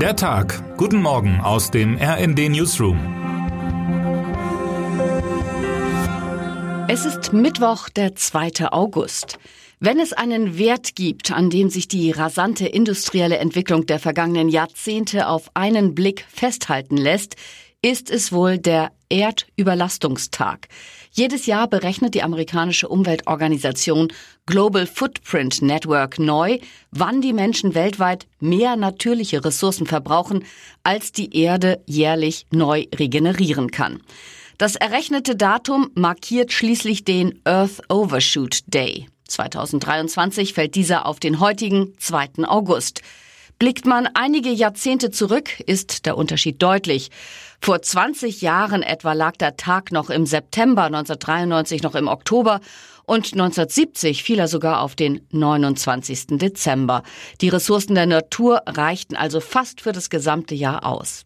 [0.00, 0.76] Der Tag.
[0.76, 2.98] Guten Morgen aus dem RND Newsroom.
[6.86, 8.70] Es ist Mittwoch, der 2.
[8.72, 9.38] August.
[9.80, 15.28] Wenn es einen Wert gibt, an dem sich die rasante industrielle Entwicklung der vergangenen Jahrzehnte
[15.28, 17.36] auf einen Blick festhalten lässt,
[17.86, 20.66] ist es wohl der Erdüberlastungstag.
[21.12, 24.12] Jedes Jahr berechnet die amerikanische Umweltorganisation
[24.44, 26.58] Global Footprint Network neu,
[26.90, 30.44] wann die Menschen weltweit mehr natürliche Ressourcen verbrauchen,
[30.82, 34.00] als die Erde jährlich neu regenerieren kann.
[34.58, 39.06] Das errechnete Datum markiert schließlich den Earth Overshoot Day.
[39.28, 42.48] 2023 fällt dieser auf den heutigen 2.
[42.48, 43.02] August.
[43.58, 47.10] Blickt man einige Jahrzehnte zurück, ist der Unterschied deutlich.
[47.58, 52.60] Vor 20 Jahren etwa lag der Tag noch im September, 1993 noch im Oktober
[53.06, 56.38] und 1970 fiel er sogar auf den 29.
[56.38, 57.02] Dezember.
[57.40, 61.24] Die Ressourcen der Natur reichten also fast für das gesamte Jahr aus.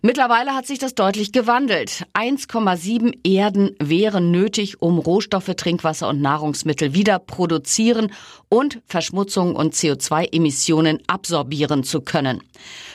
[0.00, 2.04] Mittlerweile hat sich das deutlich gewandelt.
[2.14, 8.12] 1,7 Erden wären nötig, um Rohstoffe, Trinkwasser und Nahrungsmittel wieder produzieren
[8.48, 12.42] und Verschmutzung und CO2-Emissionen absorbieren zu können.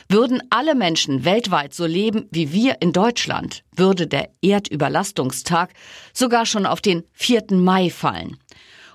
[0.08, 5.74] Würden alle Menschen weltweit so leben wie wir in Deutschland, würde der Erdüberlastungstag
[6.14, 7.44] sogar schon auf den 4.
[7.50, 8.13] Mai fallen.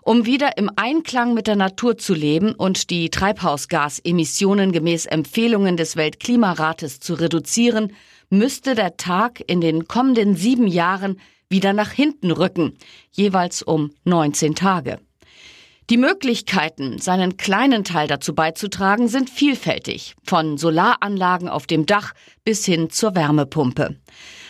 [0.01, 5.95] Um wieder im Einklang mit der Natur zu leben und die Treibhausgasemissionen gemäß Empfehlungen des
[5.95, 7.93] Weltklimarates zu reduzieren,
[8.29, 12.77] müsste der Tag in den kommenden sieben Jahren wieder nach hinten rücken,
[13.11, 14.99] jeweils um 19 Tage.
[15.89, 22.63] Die Möglichkeiten, seinen kleinen Teil dazu beizutragen, sind vielfältig, von Solaranlagen auf dem Dach bis
[22.63, 23.95] hin zur Wärmepumpe.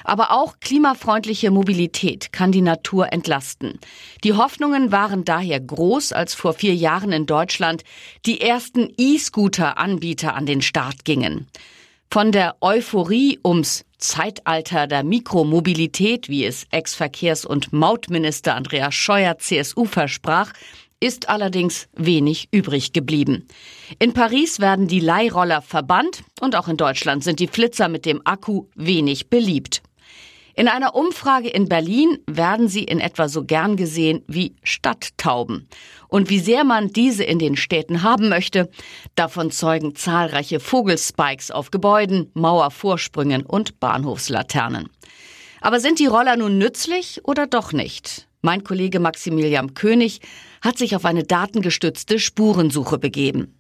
[0.04, 3.80] Aber auch klimafreundliche Mobilität kann die Natur entlasten.
[4.26, 7.84] Die Hoffnungen waren daher groß, als vor vier Jahren in Deutschland
[8.26, 11.48] die ersten E-Scooter-Anbieter an den Start gingen.
[12.12, 19.86] Von der Euphorie ums Zeitalter der Mikromobilität, wie es Ex-Verkehrs- und Mautminister Andreas Scheuer CSU
[19.86, 20.52] versprach,
[21.00, 23.48] ist allerdings wenig übrig geblieben.
[24.00, 28.22] In Paris werden die Leihroller verbannt und auch in Deutschland sind die Flitzer mit dem
[28.26, 29.82] Akku wenig beliebt.
[30.56, 35.70] In einer Umfrage in Berlin werden sie in etwa so gern gesehen wie Stadttauben.
[36.10, 38.70] Und wie sehr man diese in den Städten haben möchte,
[39.16, 44.90] davon zeugen zahlreiche Vogelspikes auf Gebäuden, Mauervorsprüngen und Bahnhofslaternen.
[45.62, 48.29] Aber sind die Roller nun nützlich oder doch nicht?
[48.42, 50.22] Mein Kollege Maximilian König
[50.62, 53.60] hat sich auf eine datengestützte Spurensuche begeben.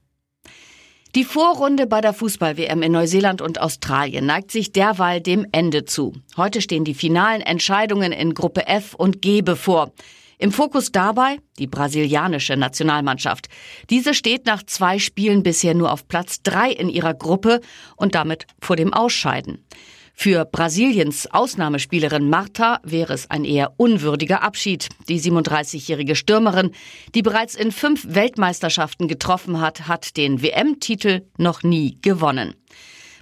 [1.16, 6.14] Die Vorrunde bei der Fußball-WM in Neuseeland und Australien neigt sich derweil dem Ende zu.
[6.38, 9.92] Heute stehen die finalen Entscheidungen in Gruppe F und G bevor.
[10.38, 13.50] Im Fokus dabei die brasilianische Nationalmannschaft.
[13.90, 17.60] Diese steht nach zwei Spielen bisher nur auf Platz drei in ihrer Gruppe
[17.98, 19.66] und damit vor dem Ausscheiden.
[20.22, 24.90] Für Brasiliens Ausnahmespielerin Marta wäre es ein eher unwürdiger Abschied.
[25.08, 26.72] Die 37-jährige Stürmerin,
[27.16, 32.54] die bereits in fünf Weltmeisterschaften getroffen hat, hat den WM-Titel noch nie gewonnen.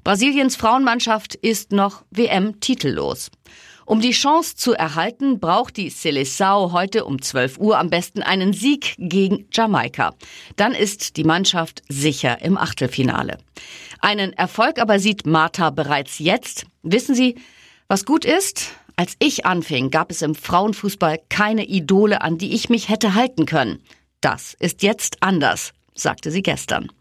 [0.03, 3.29] Brasiliens Frauenmannschaft ist noch WM-titellos.
[3.87, 8.51] Um die Chance zu erhalten, braucht die Seleção heute um 12 Uhr am besten einen
[8.51, 10.13] Sieg gegen Jamaika.
[10.57, 13.37] Dann ist die Mannschaft sicher im Achtelfinale.
[14.01, 16.65] Einen Erfolg aber sieht Martha bereits jetzt.
[16.83, 17.35] Wissen Sie,
[17.87, 18.71] was gut ist?
[18.97, 23.45] Als ich anfing, gab es im Frauenfußball keine Idole, an die ich mich hätte halten
[23.45, 23.81] können.
[24.19, 26.91] Das ist jetzt anders, sagte sie gestern.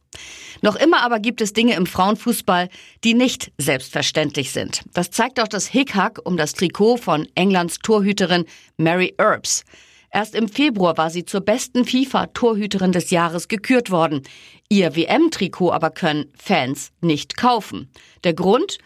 [0.62, 2.68] Noch immer aber gibt es Dinge im Frauenfußball,
[3.04, 4.82] die nicht selbstverständlich sind.
[4.94, 8.46] Das zeigt auch das Hickhack um das Trikot von Englands Torhüterin
[8.76, 9.64] Mary Earps.
[10.10, 14.22] Erst im Februar war sie zur besten FIFA-Torhüterin des Jahres gekürt worden.
[14.68, 17.90] Ihr WM-Trikot aber können Fans nicht kaufen.
[18.24, 18.78] Der Grund?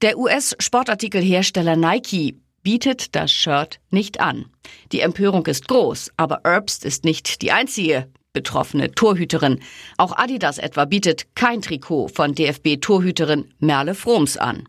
[0.00, 4.46] Der US-Sportartikelhersteller Nike bietet das Shirt nicht an.
[4.90, 9.60] Die Empörung ist groß, aber Erbst ist nicht die einzige betroffene Torhüterin.
[9.98, 14.68] Auch Adidas etwa bietet kein Trikot von DFB-Torhüterin Merle Froms an.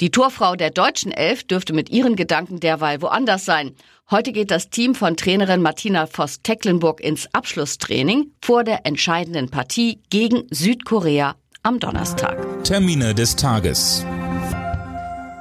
[0.00, 3.72] Die Torfrau der deutschen Elf dürfte mit ihren Gedanken derweil woanders sein.
[4.10, 10.44] Heute geht das Team von Trainerin Martina Voss-Tecklenburg ins Abschlusstraining vor der entscheidenden Partie gegen
[10.50, 12.64] Südkorea am Donnerstag.
[12.64, 14.06] Termine des Tages.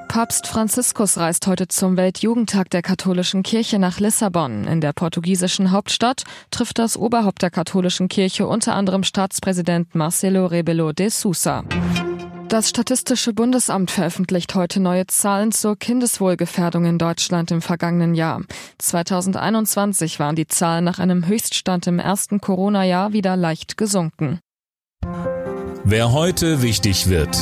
[0.09, 4.65] Papst Franziskus reist heute zum Weltjugendtag der katholischen Kirche nach Lissabon.
[4.65, 10.93] In der portugiesischen Hauptstadt trifft das Oberhaupt der katholischen Kirche unter anderem Staatspräsident Marcelo Rebelo
[10.93, 11.63] de Sousa.
[12.47, 18.41] Das Statistische Bundesamt veröffentlicht heute neue Zahlen zur Kindeswohlgefährdung in Deutschland im vergangenen Jahr.
[18.79, 24.39] 2021 waren die Zahlen nach einem Höchststand im ersten Corona-Jahr wieder leicht gesunken.
[25.83, 27.37] Wer heute wichtig wird.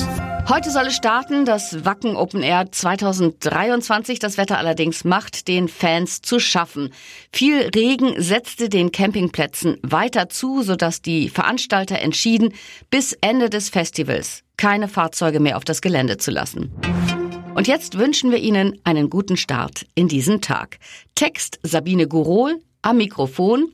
[0.49, 4.17] Heute soll es starten, das Wacken Open Air 2023.
[4.19, 6.93] Das Wetter allerdings macht den Fans zu schaffen.
[7.33, 12.53] Viel Regen setzte den Campingplätzen weiter zu, sodass die Veranstalter entschieden,
[12.89, 16.71] bis Ende des Festivals keine Fahrzeuge mehr auf das Gelände zu lassen.
[17.53, 20.77] Und jetzt wünschen wir Ihnen einen guten Start in diesen Tag.
[21.15, 23.73] Text Sabine Gurol, am Mikrofon